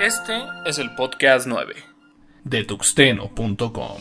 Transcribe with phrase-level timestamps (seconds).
[0.00, 1.74] Este es el podcast 9
[2.44, 3.98] de tuxteno.com.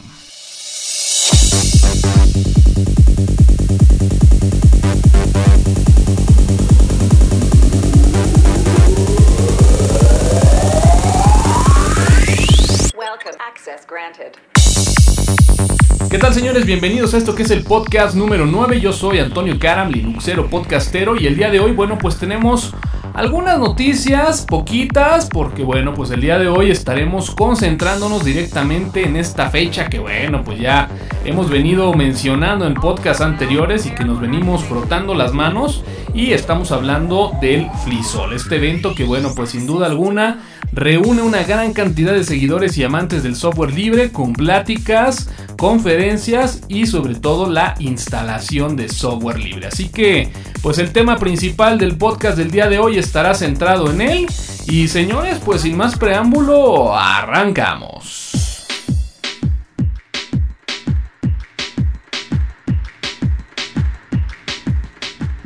[16.10, 16.66] ¿Qué tal señores?
[16.66, 18.80] Bienvenidos a esto que es el podcast número 9.
[18.80, 22.74] Yo soy Antonio Karam, Linuxero podcastero y el día de hoy, bueno, pues tenemos
[23.18, 29.50] algunas noticias, poquitas, porque bueno, pues el día de hoy estaremos concentrándonos directamente en esta
[29.50, 30.88] fecha que bueno, pues ya
[31.26, 36.72] hemos venido mencionando en podcasts anteriores y que nos venimos frotando las manos y estamos
[36.72, 42.14] hablando del Flisol, este evento que bueno, pues sin duda alguna reúne una gran cantidad
[42.14, 48.76] de seguidores y amantes del software libre con pláticas, conferencias y sobre todo la instalación
[48.76, 49.68] de software libre.
[49.68, 54.02] Así que, pues el tema principal del podcast del día de hoy estará centrado en
[54.02, 54.28] él.
[54.68, 58.47] Y señores, pues sin más preámbulo, arrancamos.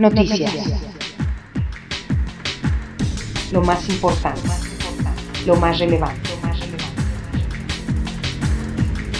[0.01, 0.51] Noticias.
[3.51, 4.49] Lo más importante
[5.45, 6.29] lo más relevante.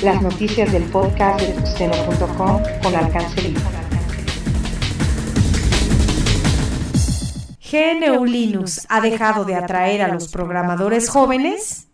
[0.03, 3.61] Las noticias del podcast de tuxteno.com con alcance libre.
[7.71, 11.87] GNU Linux ha dejado de atraer a los programadores jóvenes.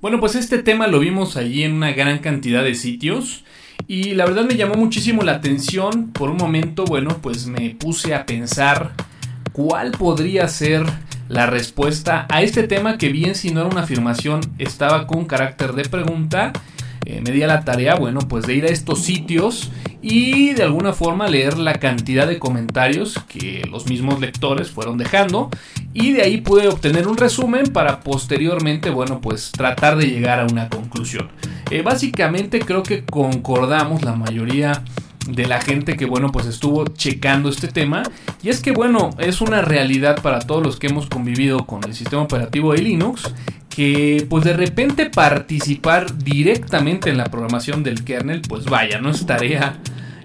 [0.00, 3.44] Bueno, pues este tema lo vimos allí en una gran cantidad de sitios
[3.86, 6.10] y la verdad me llamó muchísimo la atención.
[6.12, 8.92] Por un momento, bueno, pues me puse a pensar
[9.52, 10.84] cuál podría ser
[11.28, 15.72] la respuesta a este tema que bien si no era una afirmación estaba con carácter
[15.74, 16.52] de pregunta.
[17.18, 19.70] Eh, la tarea, bueno, pues de ir a estos sitios
[20.02, 25.50] y de alguna forma leer la cantidad de comentarios que los mismos lectores fueron dejando
[25.92, 30.46] y de ahí pude obtener un resumen para posteriormente, bueno, pues tratar de llegar a
[30.46, 31.28] una conclusión.
[31.70, 34.84] Eh, básicamente creo que concordamos la mayoría
[35.28, 38.02] de la gente que bueno pues estuvo checando este tema
[38.42, 41.94] y es que bueno es una realidad para todos los que hemos convivido con el
[41.94, 43.30] sistema operativo de Linux
[43.70, 49.24] que pues de repente participar directamente en la programación del kernel pues vaya no es
[49.24, 49.78] tarea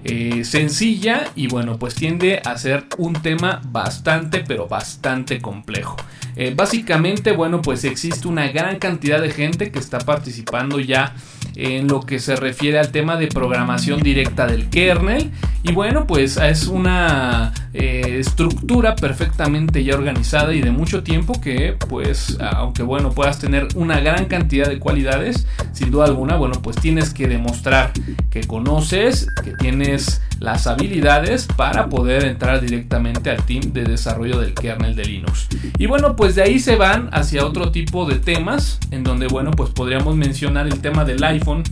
[0.04, 5.96] eh, sencilla y bueno pues tiende a ser un tema bastante pero bastante complejo.
[6.36, 11.16] Eh, básicamente bueno pues existe una gran cantidad de gente que está participando ya
[11.56, 15.32] en lo que se refiere al tema de programación directa del kernel.
[15.64, 21.76] Y bueno, pues es una eh, estructura perfectamente ya organizada y de mucho tiempo que
[21.90, 26.76] pues aunque bueno puedas tener una gran cantidad de cualidades, sin duda alguna, bueno pues
[26.78, 27.92] tienes que demostrar
[28.30, 34.54] que conoces, que tienes las habilidades para poder entrar directamente al team de desarrollo del
[34.54, 35.48] kernel de Linux.
[35.78, 39.52] Y bueno, pues de ahí se van hacia otro tipo de temas, en donde bueno,
[39.52, 41.64] pues podríamos mencionar el tema del iPhone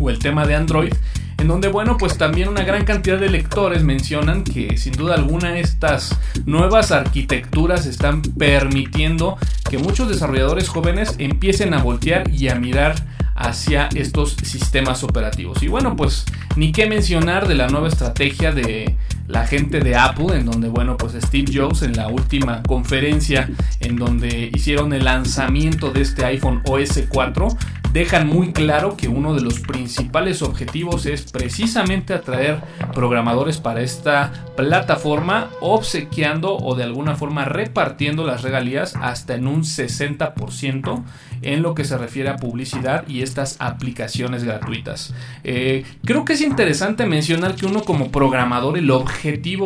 [0.00, 0.92] o el tema de Android,
[1.38, 5.58] en donde bueno, pues también una gran cantidad de lectores mencionan que sin duda alguna
[5.58, 9.36] estas nuevas arquitecturas están permitiendo
[9.68, 12.94] que muchos desarrolladores jóvenes empiecen a voltear y a mirar
[13.36, 15.62] hacia estos sistemas operativos.
[15.62, 16.24] Y bueno, pues
[16.56, 18.96] ni qué mencionar de la nueva estrategia de
[19.28, 23.48] la gente de Apple, en donde, bueno, pues Steve Jobs en la última conferencia
[23.80, 27.48] en donde hicieron el lanzamiento de este iPhone OS 4,
[27.92, 32.60] dejan muy claro que uno de los principales objetivos es precisamente atraer
[32.92, 39.62] programadores para esta plataforma, obsequiando o de alguna forma repartiendo las regalías hasta en un
[39.62, 41.04] 60%
[41.42, 45.14] en lo que se refiere a publicidad y estas aplicaciones gratuitas.
[45.44, 49.15] Eh, creo que es interesante mencionar que uno como programador, el objetivo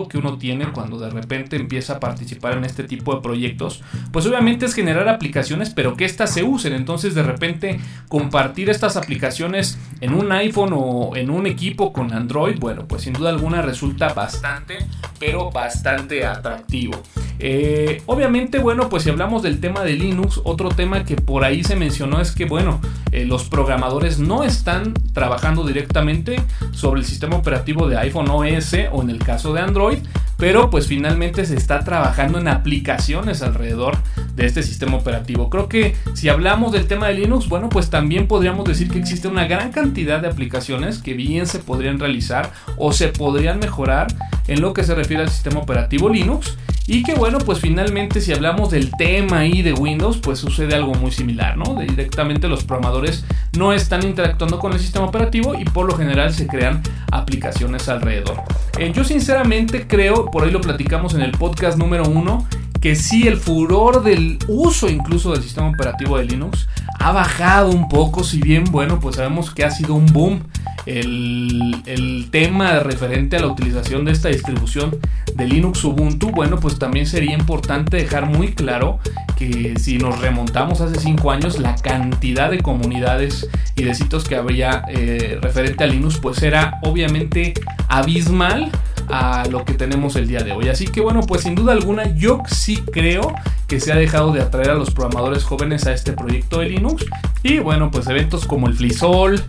[0.08, 4.26] que uno tiene cuando de repente empieza a participar en este tipo de proyectos, pues
[4.26, 6.72] obviamente es generar aplicaciones, pero que éstas se usen.
[6.72, 12.58] Entonces de repente compartir estas aplicaciones en un iPhone o en un equipo con Android,
[12.58, 14.78] bueno, pues sin duda alguna resulta bastante,
[15.18, 17.02] pero bastante atractivo.
[17.42, 21.64] Eh, obviamente, bueno, pues si hablamos del tema de Linux, otro tema que por ahí
[21.64, 22.82] se mencionó es que, bueno,
[23.12, 26.36] eh, los programadores no están trabajando directamente
[26.72, 29.98] sobre el sistema operativo de iPhone OS o en el caso de Android,
[30.36, 33.96] pero pues finalmente se está trabajando en aplicaciones alrededor
[34.34, 35.50] de este sistema operativo.
[35.50, 39.28] Creo que si hablamos del tema de Linux, bueno, pues también podríamos decir que existe
[39.28, 44.08] una gran cantidad de aplicaciones que bien se podrían realizar o se podrían mejorar
[44.48, 46.56] en lo que se refiere al sistema operativo Linux.
[46.86, 50.92] Y que bueno, pues finalmente si hablamos del tema ahí de Windows, pues sucede algo
[50.94, 51.76] muy similar, ¿no?
[51.78, 53.24] directamente los programadores
[53.56, 58.42] no están interactuando con el sistema operativo y por lo general se crean aplicaciones alrededor.
[58.76, 62.48] Eh, yo sinceramente creo, por ahí lo platicamos en el podcast número uno,
[62.80, 66.66] que sí el furor del uso incluso del sistema operativo de Linux
[66.98, 70.42] ha bajado un poco, si bien, bueno, pues sabemos que ha sido un boom
[70.86, 74.98] el, el, tema referente a la utilización de esta distribución
[75.34, 78.98] de Linux Ubuntu, bueno, pues también sería importante dejar muy claro
[79.36, 84.36] que si nos remontamos hace 5 años, la cantidad de comunidades y de sitios que
[84.36, 87.54] había eh, referente a Linux, pues era obviamente
[87.88, 88.70] abismal
[89.12, 90.68] a lo que tenemos el día de hoy.
[90.68, 93.34] Así que bueno, pues sin duda alguna yo sí creo
[93.66, 97.06] que se ha dejado de atraer a los programadores jóvenes a este proyecto de Linux.
[97.42, 99.42] Y bueno, pues eventos como el FliSol,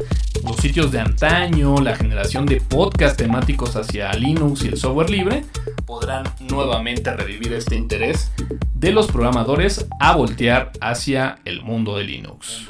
[0.44, 5.46] los sitios de antaño, la generación de podcast temáticos hacia Linux y el software libre,
[5.86, 8.31] podrán nuevamente revivir este interés
[8.74, 12.68] de los programadores a voltear hacia el mundo de Linux.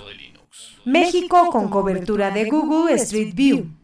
[0.85, 3.80] México con cobertura de Google Street View.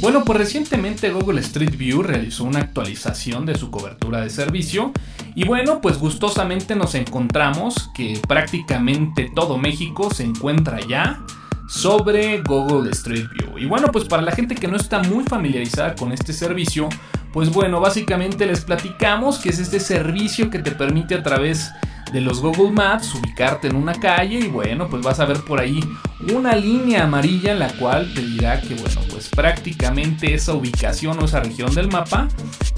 [0.00, 4.92] Bueno, pues recientemente Google Street View realizó una actualización de su cobertura de servicio
[5.34, 11.22] y bueno, pues gustosamente nos encontramos que prácticamente todo México se encuentra ya
[11.70, 13.56] sobre Google Street View.
[13.56, 16.88] Y bueno, pues para la gente que no está muy familiarizada con este servicio,
[17.32, 21.70] pues bueno, básicamente les platicamos que es este servicio que te permite a través
[22.12, 25.60] de los Google Maps, ubicarte en una calle y bueno, pues vas a ver por
[25.60, 25.80] ahí
[26.34, 31.26] una línea amarilla en la cual te dirá que bueno, pues prácticamente esa ubicación o
[31.26, 32.26] esa región del mapa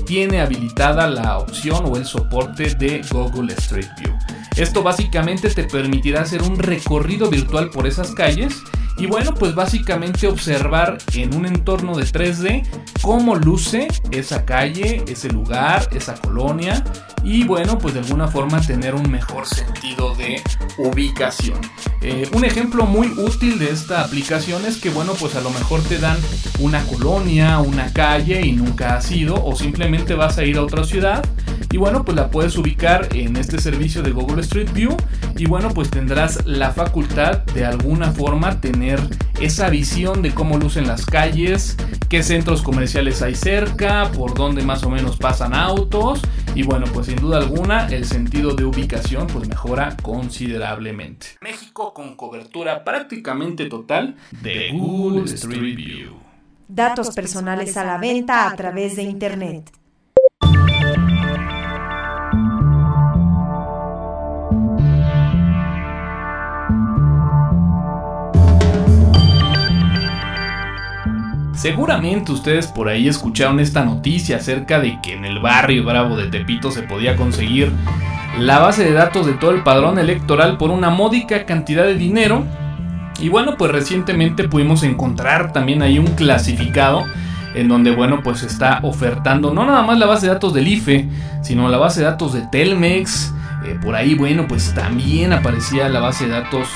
[0.05, 4.13] tiene habilitada la opción o el soporte de Google Street View.
[4.57, 8.63] Esto básicamente te permitirá hacer un recorrido virtual por esas calles
[8.99, 12.67] y bueno, pues básicamente observar en un entorno de 3D
[13.01, 16.85] cómo luce esa calle, ese lugar, esa colonia
[17.25, 20.43] y bueno, pues de alguna forma tener un mejor sentido de
[20.79, 21.59] ubicación.
[22.01, 25.83] Eh, un ejemplo muy útil de esta aplicación es que bueno, pues a lo mejor
[25.83, 26.19] te dan
[26.59, 30.85] una colonia, una calle y nunca has ido o simplemente vas a ir a otra
[30.85, 31.25] ciudad
[31.73, 34.95] y bueno, pues la puedes ubicar en este servicio de Google Street View
[35.39, 39.01] y bueno, pues tendrás la facultad de alguna forma tener
[39.41, 41.79] esa visión de cómo lucen las calles,
[42.11, 46.21] qué centros comerciales hay cerca, por dónde más o menos pasan autos
[46.55, 51.39] y bueno, pues sin duda alguna el sentido de ubicación pues mejora considerablemente.
[51.41, 56.17] México con cobertura prácticamente total de Google Street View.
[56.69, 59.82] Datos personales a la venta a través de Internet.
[71.63, 76.27] Seguramente ustedes por ahí escucharon esta noticia acerca de que en el barrio Bravo de
[76.27, 77.71] Tepito se podía conseguir
[78.37, 82.45] la base de datos de todo el padrón electoral por una módica cantidad de dinero.
[83.21, 87.05] Y bueno, pues recientemente pudimos encontrar también ahí un clasificado
[87.55, 91.09] en donde bueno, pues está ofertando no nada más la base de datos del IFE,
[91.43, 93.33] sino la base de datos de Telmex.
[93.67, 96.67] Eh, por ahí, bueno, pues también aparecía la base de datos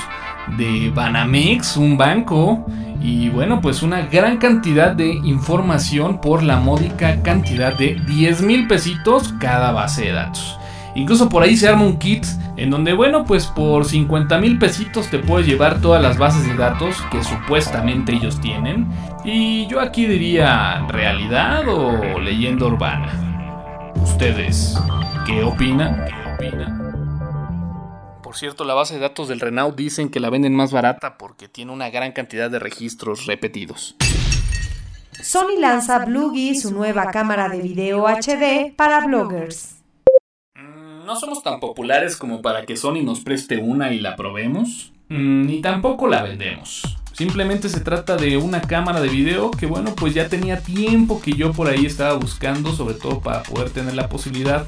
[0.55, 2.65] de Banamex, un banco,
[3.01, 8.67] y bueno, pues una gran cantidad de información por la módica cantidad de 10 mil
[8.67, 10.57] pesitos cada base de datos.
[10.95, 12.25] Incluso por ahí se arma un kit
[12.57, 16.55] en donde, bueno, pues por 50 mil pesitos te puedes llevar todas las bases de
[16.55, 18.87] datos que supuestamente ellos tienen.
[19.23, 23.93] Y yo aquí diría, ¿realidad o leyenda urbana?
[24.01, 24.75] ¿Ustedes
[25.27, 26.03] qué opinan?
[26.07, 26.86] ¿Qué opinan?
[28.27, 31.47] Por cierto, la base de datos del Renault dicen que la venden más barata porque
[31.47, 33.95] tiene una gran cantidad de registros repetidos.
[35.23, 39.77] Sony lanza Bluegi, su nueva cámara de video HD para bloggers.
[40.55, 44.91] Mm, no somos tan populares como para que Sony nos preste una y la probemos,
[45.07, 46.97] mm, ni tampoco la vendemos.
[47.13, 51.31] Simplemente se trata de una cámara de video que bueno, pues ya tenía tiempo que
[51.31, 54.67] yo por ahí estaba buscando, sobre todo para poder tener la posibilidad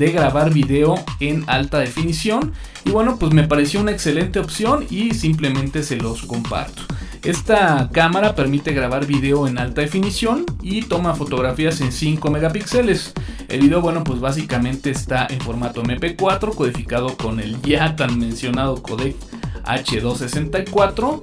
[0.00, 2.54] de grabar video en alta definición
[2.86, 6.82] y bueno pues me pareció una excelente opción y simplemente se los comparto.
[7.22, 13.12] Esta cámara permite grabar video en alta definición y toma fotografías en 5 megapíxeles.
[13.48, 18.82] El video, bueno, pues básicamente está en formato MP4 codificado con el ya tan mencionado
[18.82, 19.16] codec
[19.64, 21.18] H264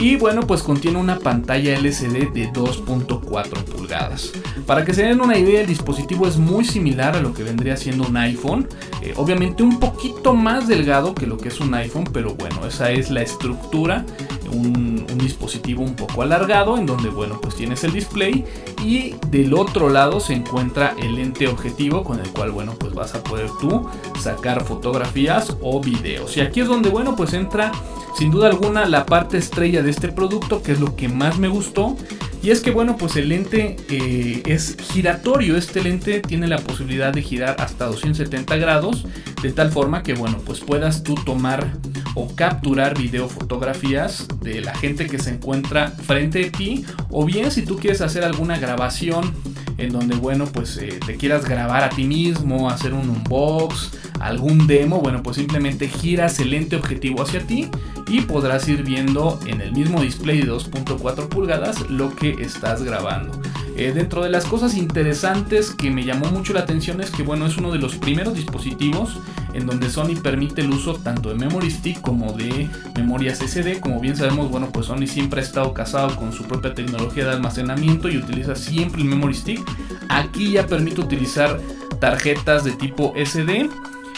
[0.00, 4.32] y bueno pues contiene una pantalla LCD de 2.4 pulgadas.
[4.66, 7.76] Para que se den una idea el dispositivo es muy similar a lo que vendría
[7.76, 8.66] siendo un iPhone,
[9.02, 12.90] eh, obviamente un poquito más delgado que lo que es un iPhone pero bueno esa
[12.90, 14.04] es la estructura
[14.52, 18.44] un, dispositivo un poco alargado en donde bueno pues tienes el display
[18.82, 23.14] y del otro lado se encuentra el lente objetivo con el cual bueno pues vas
[23.14, 23.86] a poder tú
[24.18, 27.70] sacar fotografías o videos y aquí es donde bueno pues entra
[28.16, 31.48] sin duda alguna la parte estrella de este producto que es lo que más me
[31.48, 31.96] gustó
[32.42, 35.58] Y es que bueno, pues el lente eh, es giratorio.
[35.58, 39.04] Este lente tiene la posibilidad de girar hasta 270 grados.
[39.42, 41.76] De tal forma que bueno, pues puedas tú tomar
[42.14, 46.86] o capturar video fotografías de la gente que se encuentra frente a ti.
[47.10, 49.34] O bien si tú quieres hacer alguna grabación
[49.76, 54.66] en donde bueno, pues eh, te quieras grabar a ti mismo, hacer un unbox, algún
[54.66, 57.68] demo, bueno, pues simplemente giras el lente objetivo hacia ti
[58.06, 63.40] y podrás ir viendo en el mismo display de 2.4 pulgadas lo que estás grabando.
[63.76, 67.46] Eh, dentro de las cosas interesantes que me llamó mucho la atención es que bueno,
[67.46, 69.18] es uno de los primeros dispositivos
[69.54, 73.80] en donde Sony permite el uso tanto de memory stick como de memorias SD.
[73.80, 77.30] Como bien sabemos, bueno, pues Sony siempre ha estado casado con su propia tecnología de
[77.30, 79.60] almacenamiento y utiliza siempre el memory stick.
[80.08, 81.58] Aquí ya permite utilizar
[82.00, 83.70] tarjetas de tipo SD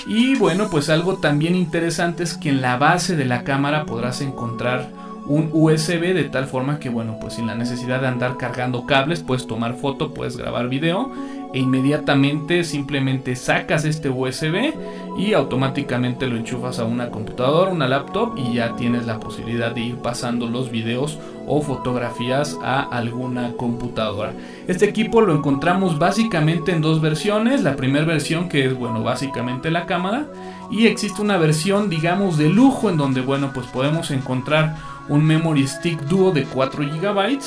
[0.07, 4.21] y bueno, pues algo también interesante es que en la base de la cámara podrás
[4.21, 4.91] encontrar
[5.27, 9.21] un USB de tal forma que bueno, pues sin la necesidad de andar cargando cables,
[9.21, 11.13] puedes tomar foto, puedes grabar video
[11.53, 14.75] e inmediatamente simplemente sacas este USB
[15.19, 19.83] y automáticamente lo enchufas a una computadora, una laptop y ya tienes la posibilidad de
[19.83, 24.33] ir pasando los videos o fotografías a alguna computadora.
[24.67, 29.71] Este equipo lo encontramos básicamente en dos versiones, la primera versión que es bueno, básicamente
[29.71, 30.27] la cámara
[30.71, 34.77] y existe una versión digamos de lujo en donde bueno, pues podemos encontrar
[35.09, 37.39] un memory stick duo de 4 GB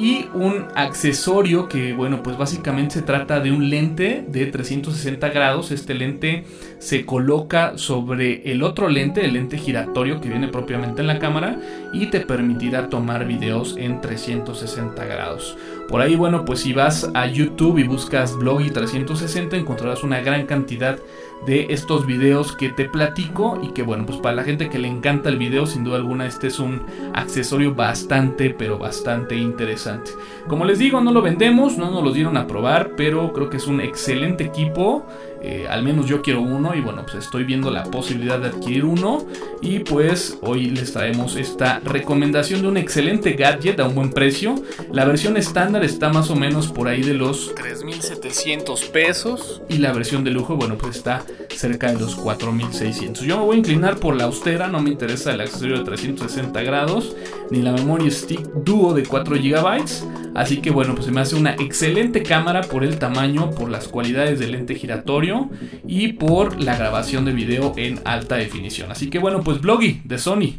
[0.00, 5.70] y un accesorio que bueno pues básicamente se trata de un lente de 360 grados.
[5.72, 6.44] Este lente
[6.78, 11.60] se coloca sobre el otro lente el lente giratorio que viene propiamente en la cámara
[11.92, 15.58] y te permitirá tomar videos en 360 grados.
[15.86, 20.20] Por ahí bueno pues si vas a youtube y buscas blog y 360 encontrarás una
[20.20, 20.98] gran cantidad
[21.46, 24.88] de estos videos que te platico y que bueno pues para la gente que le
[24.88, 26.82] encanta el video sin duda alguna este es un
[27.14, 30.12] accesorio bastante pero bastante interesante.
[30.48, 33.56] Como les digo no lo vendemos no nos lo dieron a probar pero creo que
[33.56, 35.06] es un excelente equipo
[35.42, 38.84] eh, al menos yo quiero uno y bueno, pues estoy viendo la posibilidad de adquirir
[38.84, 39.26] uno
[39.62, 44.54] y pues hoy les traemos esta recomendación de un excelente gadget a un buen precio.
[44.92, 49.92] La versión estándar está más o menos por ahí de los 3.700 pesos y la
[49.92, 53.20] versión de lujo, bueno, pues está cerca de los 4.600.
[53.24, 56.62] Yo me voy a inclinar por la austera, no me interesa el accesorio de 360
[56.62, 57.16] grados
[57.50, 60.19] ni la memoria stick Duo de 4 GB.
[60.34, 63.88] Así que bueno, pues se me hace una excelente cámara por el tamaño, por las
[63.88, 65.50] cualidades del lente giratorio
[65.86, 68.90] y por la grabación de video en alta definición.
[68.90, 70.54] Así que bueno, pues Bloggy de Sony.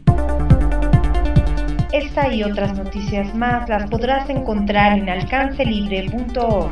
[1.92, 6.72] Esta y otras noticias más las podrás encontrar en alcancelibre.org.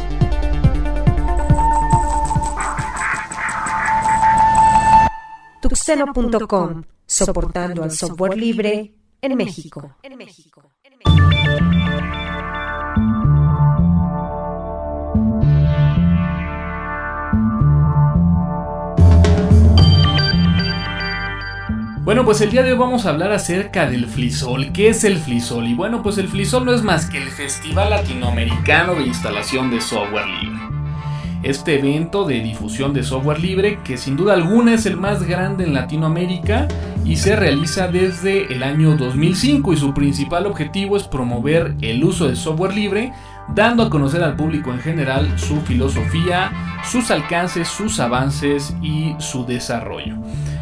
[5.62, 9.98] Tuxeno.com, soportando al software libre en México.
[10.04, 10.64] En México.
[22.04, 24.72] Bueno, pues el día de hoy vamos a hablar acerca del Flisol.
[24.72, 25.68] ¿Qué es el Flisol?
[25.68, 29.82] Y bueno, pues el Flisol no es más que el Festival Latinoamericano de Instalación de
[29.82, 30.60] Software Libre.
[31.44, 35.66] Este evento de difusión de software libre, que sin duda alguna es el más grande
[35.66, 36.68] en Latinoamérica
[37.06, 42.28] y se realiza desde el año 2005 y su principal objetivo es promover el uso
[42.28, 43.14] de software libre
[43.56, 46.52] dando a conocer al público en general su filosofía,
[46.84, 50.16] sus alcances, sus avances y su desarrollo.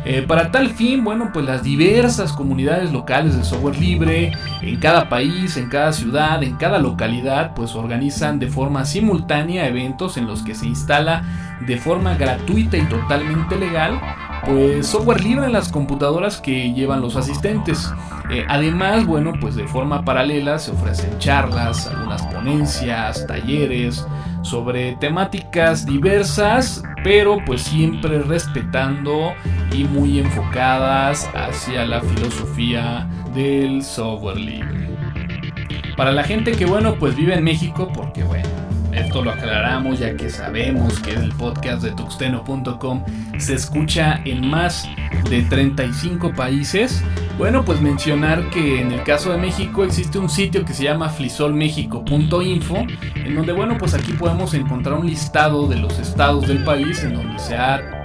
[0.10, 5.10] Eh, para tal fin, bueno, pues las diversas comunidades locales de software libre en cada
[5.10, 10.44] país, en cada ciudad, en cada localidad, pues organizan de forma simultánea eventos en los
[10.44, 14.00] que se instala de forma gratuita y totalmente legal
[14.46, 17.92] pues software libre en las computadoras que llevan los asistentes.
[18.30, 24.06] Eh, además, bueno, pues de forma paralela se ofrecen charlas, algunas ponencias, talleres
[24.42, 29.34] sobre temáticas diversas, pero pues siempre respetando
[29.72, 34.90] y muy enfocadas hacia la filosofía del software libre.
[35.96, 38.50] Para la gente que bueno, pues vive en México, porque bueno,
[38.98, 43.04] esto lo aclaramos ya que sabemos que el podcast de tuxteno.com
[43.38, 44.90] se escucha en más
[45.30, 47.04] de 35 países.
[47.38, 51.10] Bueno, pues mencionar que en el caso de México existe un sitio que se llama
[51.10, 52.78] flisolmexico.info,
[53.16, 57.14] en donde, bueno, pues aquí podemos encontrar un listado de los estados del país en
[57.14, 57.97] donde se ha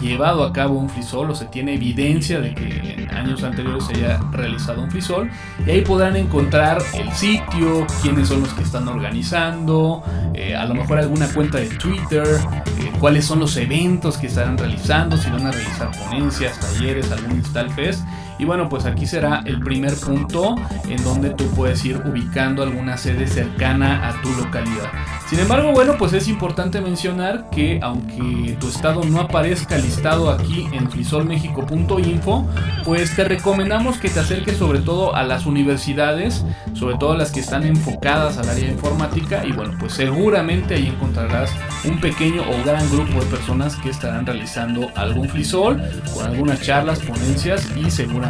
[0.00, 3.94] llevado a cabo un frisol o se tiene evidencia de que en años anteriores se
[3.94, 5.30] haya realizado un frisol
[5.66, 10.02] y ahí podrán encontrar el sitio, quiénes son los que están organizando,
[10.34, 14.56] eh, a lo mejor alguna cuenta de Twitter, eh, cuáles son los eventos que estarán
[14.56, 18.04] realizando, si van a realizar ponencias, talleres, algún Install Fest
[18.40, 20.54] Y bueno, pues aquí será el primer punto
[20.88, 24.90] en donde tú puedes ir ubicando alguna sede cercana a tu localidad.
[25.28, 30.66] Sin embargo, bueno, pues es importante mencionar que aunque tu estado no aparezca listado aquí
[30.72, 32.48] en frisolmexico.info,
[32.82, 36.42] pues te recomendamos que te acerques sobre todo a las universidades,
[36.72, 41.52] sobre todo las que están enfocadas al área informática y bueno, pues seguramente ahí encontrarás
[41.84, 45.82] un pequeño o gran grupo de personas que estarán realizando algún frisol
[46.14, 48.29] con algunas charlas, ponencias y seguramente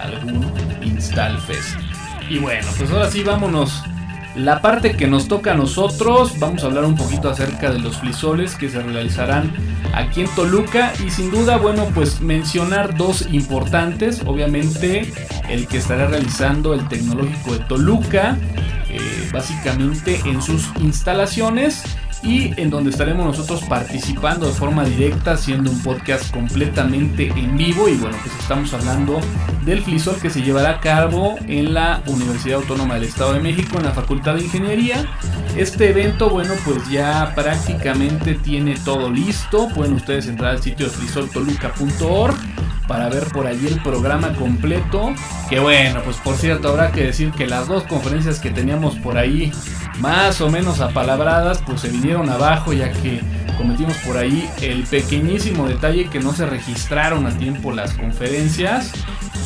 [0.00, 1.78] algún install fest.
[2.28, 3.82] Y bueno, pues ahora sí vámonos.
[4.36, 7.98] La parte que nos toca a nosotros, vamos a hablar un poquito acerca de los
[7.98, 9.52] flisoles que se realizarán
[9.92, 10.92] aquí en Toluca.
[11.04, 15.12] Y sin duda, bueno, pues mencionar dos importantes, obviamente
[15.48, 18.38] el que estará realizando el tecnológico de Toluca,
[18.88, 19.00] eh,
[19.32, 21.82] básicamente en sus instalaciones
[22.22, 27.88] y en donde estaremos nosotros participando de forma directa, haciendo un podcast completamente en vivo.
[27.88, 29.20] Y bueno, pues estamos hablando
[29.64, 33.78] del FLISOL que se llevará a cabo en la Universidad Autónoma del Estado de México,
[33.78, 35.06] en la Facultad de Ingeniería.
[35.56, 39.68] Este evento, bueno, pues ya prácticamente tiene todo listo.
[39.68, 42.34] Pueden ustedes entrar al sitio de flisoltoluca.org
[42.90, 45.14] para ver por allí el programa completo.
[45.48, 49.16] Que bueno, pues por cierto, habrá que decir que las dos conferencias que teníamos por
[49.16, 49.52] ahí,
[50.00, 53.20] más o menos apalabradas, pues se vinieron abajo ya que
[53.56, 58.92] cometimos por ahí el pequeñísimo detalle que no se registraron a tiempo las conferencias.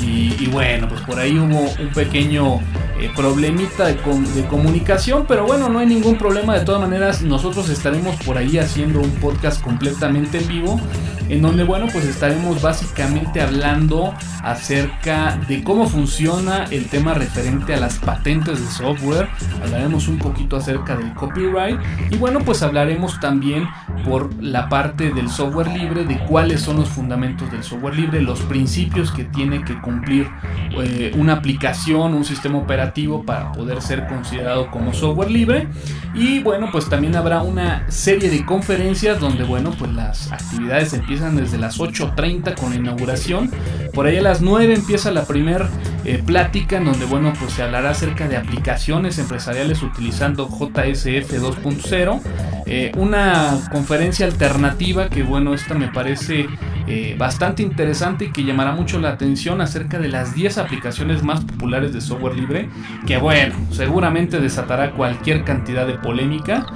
[0.00, 2.60] Y, bueno, pues por ahí hubo un pequeño
[3.00, 6.58] eh, problemita de, de, comunicación, pero bueno, no hay ningún problema.
[6.58, 10.80] De todas maneras, nosotros estaremos por ahí haciendo un podcast completamente en vivo
[11.28, 17.80] en donde bueno pues estaremos básicamente hablando acerca de cómo funciona el tema referente a
[17.80, 19.28] las patentes de software,
[19.62, 23.66] hablaremos un poquito acerca del copyright y bueno pues hablaremos también
[24.04, 28.40] por la parte del software libre de cuáles son los fundamentos del software libre, los
[28.40, 30.28] principios que tiene que cumplir
[30.78, 35.68] eh, una aplicación, un sistema operativo para poder ser considerado como software libre.
[36.14, 41.13] Y bueno pues también habrá una serie de conferencias donde bueno pues las actividades empiezan
[41.14, 43.48] empiezan desde las 8.30 con la inauguración.
[43.92, 45.68] Por ahí a las 9 empieza la primera
[46.04, 52.20] eh, plática en donde bueno pues se hablará acerca de aplicaciones empresariales utilizando JSF 2.0.
[52.66, 56.48] Eh, una conferencia alternativa que bueno esta me parece
[56.86, 61.44] eh, bastante interesante y que llamará mucho la atención acerca de las 10 aplicaciones más
[61.44, 62.68] populares de software libre
[63.06, 66.66] que bueno seguramente desatará cualquier cantidad de polémica.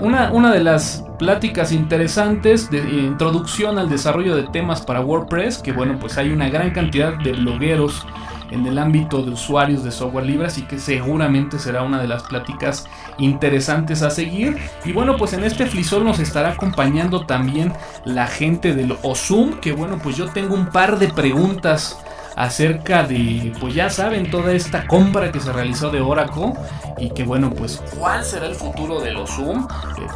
[0.00, 5.72] una, una de las pláticas interesantes de introducción al desarrollo de temas para WordPress, que
[5.72, 8.06] bueno, pues hay una gran cantidad de blogueros
[8.54, 12.22] en el ámbito de usuarios de software libre, así que seguramente será una de las
[12.22, 12.86] pláticas
[13.18, 14.56] interesantes a seguir.
[14.84, 17.72] Y bueno, pues en este Flisol nos estará acompañando también
[18.04, 21.98] la gente del OSUM, que bueno, pues yo tengo un par de preguntas
[22.36, 26.52] acerca de, pues ya saben, toda esta compra que se realizó de Oracle
[26.98, 29.66] y que bueno, pues cuál será el futuro de los Zoom.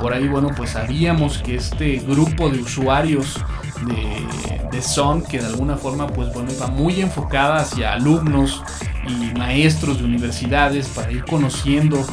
[0.01, 3.37] por ahí, bueno, pues sabíamos que este grupo de usuarios
[3.87, 8.63] de, de Son, que de alguna forma, pues bueno, va muy enfocada hacia alumnos
[9.07, 12.05] y maestros de universidades para ir conociendo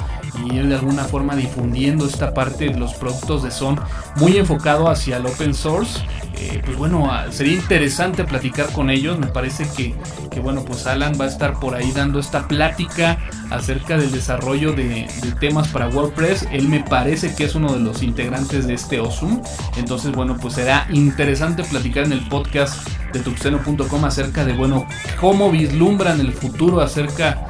[0.43, 3.79] y ir de alguna forma difundiendo esta parte de los productos de Son
[4.15, 6.01] muy enfocado hacia el open source
[6.37, 9.17] eh, pues bueno, ah, sería interesante platicar con ellos.
[9.17, 13.17] Me parece que, bueno, pues Alan va a estar por ahí dando esta plática
[13.49, 15.07] acerca del desarrollo de,
[15.39, 16.47] temas para WordPress.
[16.51, 19.41] Él me parece que es uno de los integrantes de este OSUM.
[19.77, 24.87] Entonces, bueno, pues será interesante platicar en el podcast de tuxeno.com acerca de, bueno,
[25.19, 27.47] cómo vislumbran el futuro acerca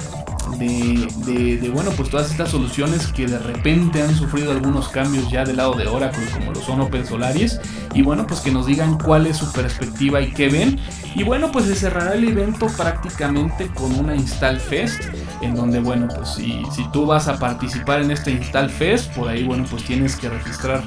[0.57, 5.57] de, bueno, pues todas estas soluciones que de repente han sufrido algunos cambios ya del
[5.57, 7.59] lado de Oracle, como lo son Open Solaris,
[7.93, 10.79] y bueno, pues que nos digan cuál es su perspectiva y qué ven.
[11.15, 15.01] Y bueno, pues se cerrará el evento prácticamente con una Install Fest,
[15.41, 19.29] en donde, bueno, pues si, si tú vas a participar en este Install Fest, por
[19.29, 20.83] ahí, bueno, pues tienes que registrar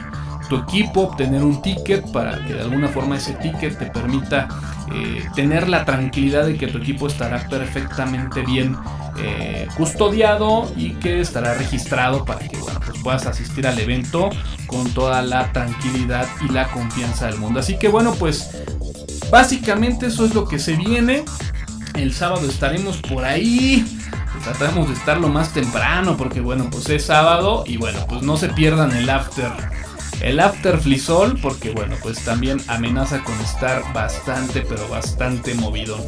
[0.49, 4.49] tu equipo, obtener un ticket para que de alguna forma ese ticket te permita
[4.93, 8.77] eh, tener la tranquilidad de que tu equipo estará perfectamente bien
[9.19, 14.31] eh, custodiado y que estará registrado para que bueno, pues puedas asistir al evento
[14.67, 17.61] con toda la tranquilidad y la confianza del mundo.
[17.61, 18.51] Así que bueno, pues
[19.31, 21.25] básicamente eso es lo que se viene.
[21.95, 23.85] El sábado estaremos por ahí.
[24.45, 28.37] Tratamos de estar lo más temprano porque bueno, pues es sábado y bueno, pues no
[28.37, 29.51] se pierdan el after
[30.20, 35.98] el After Flisol, porque bueno, pues también amenaza con estar bastante, pero bastante movido.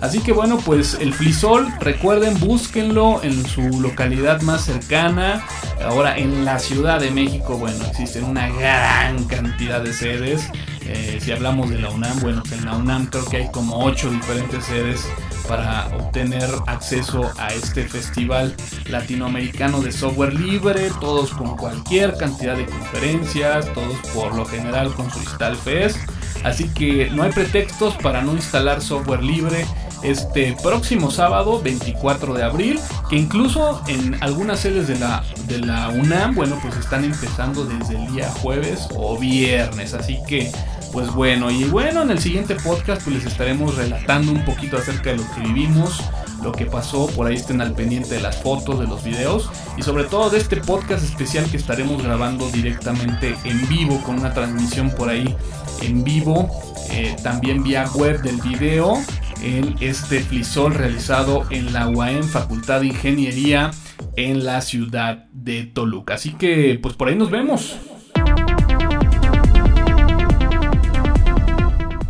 [0.00, 5.44] Así que bueno, pues el Flisol, recuerden, búsquenlo en su localidad más cercana.
[5.82, 10.48] Ahora en la Ciudad de México, bueno, existen una gran cantidad de sedes.
[10.88, 13.84] Eh, si hablamos de la UNAM, bueno, que en la UNAM creo que hay como
[13.84, 15.06] ocho diferentes sedes
[15.46, 18.54] para obtener acceso a este festival
[18.88, 25.10] latinoamericano de software libre, todos con cualquier cantidad de conferencias, todos por lo general con
[25.10, 25.98] su Install Fest.
[26.42, 29.66] Así que no hay pretextos para no instalar software libre
[30.02, 35.88] este próximo sábado 24 de abril, que incluso en algunas sedes de la, de la
[35.88, 40.52] UNAM, bueno, pues están empezando desde el día jueves o viernes, así que
[40.92, 45.10] pues bueno, y bueno, en el siguiente podcast pues les estaremos relatando un poquito acerca
[45.10, 46.02] de lo que vivimos,
[46.42, 49.82] lo que pasó, por ahí estén al pendiente de las fotos, de los videos y
[49.82, 54.90] sobre todo de este podcast especial que estaremos grabando directamente en vivo con una transmisión
[54.90, 55.36] por ahí
[55.82, 56.50] en vivo,
[56.90, 58.98] eh, también vía web del video
[59.42, 63.70] en este flisol realizado en la UAM Facultad de Ingeniería
[64.16, 66.14] en la ciudad de Toluca.
[66.14, 67.76] Así que pues por ahí nos vemos.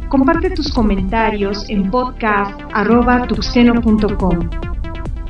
[0.08, 4.50] Comparte tus comentarios en podcast.tuxeno.com.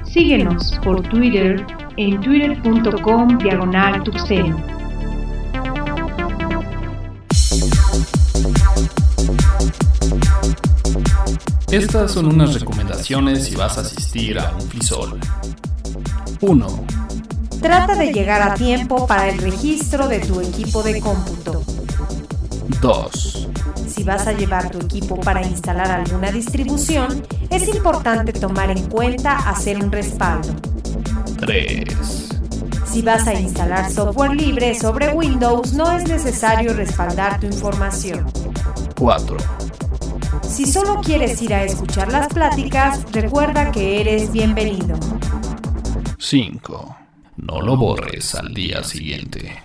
[0.05, 4.57] Síguenos por Twitter en twitter.com diagonal tuxeno.
[11.73, 15.19] Estas son unas recomendaciones si vas a asistir a un FISOL.
[16.41, 16.87] 1.
[17.61, 21.65] Trata de llegar a tiempo para el registro de tu equipo de cómputo.
[22.81, 23.48] 2.
[24.09, 29.77] Vas a llevar tu equipo para instalar alguna distribución, es importante tomar en cuenta hacer
[29.77, 30.49] un respaldo.
[31.41, 32.29] 3.
[32.91, 38.25] Si vas a instalar software libre sobre Windows, no es necesario respaldar tu información.
[38.99, 39.37] 4.
[40.41, 44.99] Si solo quieres ir a escuchar las pláticas, recuerda que eres bienvenido.
[46.19, 46.97] 5.
[47.37, 49.61] No lo borres al día siguiente.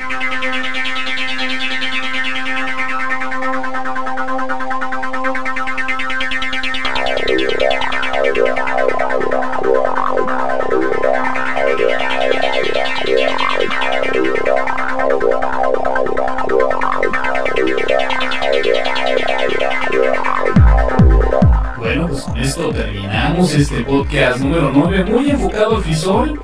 [23.56, 26.42] Este podcast número 9, muy enfocado al FISOL.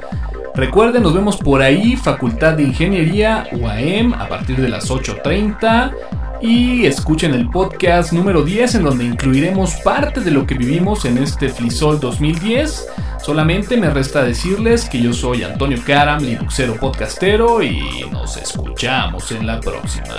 [0.55, 5.93] Recuerden, nos vemos por ahí, Facultad de Ingeniería, UAM, a partir de las 8.30.
[6.41, 11.17] Y escuchen el podcast número 10 en donde incluiremos parte de lo que vivimos en
[11.17, 12.87] este Flisol 2010.
[13.21, 19.47] Solamente me resta decirles que yo soy Antonio Karam, Linuxero podcastero y nos escuchamos en
[19.47, 20.15] la próxima.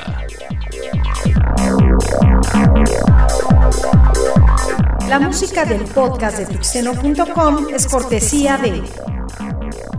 [5.10, 8.80] La música del podcast de tuxeno.com es cortesía de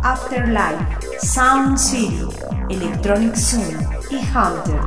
[0.01, 2.29] Afterlife, Sound City,
[2.69, 3.61] Electronic Zoom
[4.09, 4.79] y Hunter.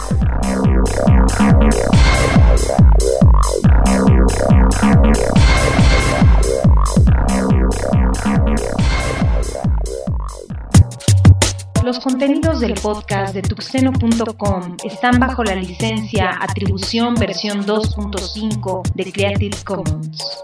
[11.85, 19.57] Los contenidos del podcast de tuxeno.com están bajo la licencia Atribución versión 2.5 de Creative
[19.66, 20.42] Commons.